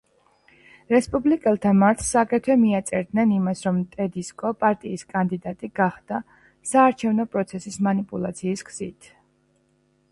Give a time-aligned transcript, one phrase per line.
[0.93, 6.25] რესპუბლიკელთა მარცხს აგრეთვე მიაწერდნენ იმას, რომ ტედისკო პარტიის კანდიდატი გახდა
[6.73, 9.15] საარჩევნო პროცესის მანიპულაციის გზით.